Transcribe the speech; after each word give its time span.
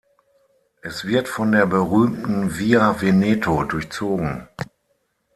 Es 0.81 1.05
wird 1.05 1.27
von 1.27 1.51
der 1.51 1.67
berühmten 1.67 2.57
Via 2.57 2.99
Veneto 3.03 3.63
durchzogen. 3.65 4.47